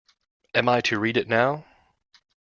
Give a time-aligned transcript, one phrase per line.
[0.55, 1.63] Am I to read it now?